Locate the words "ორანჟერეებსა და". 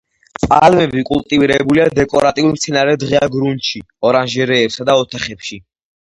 4.11-4.99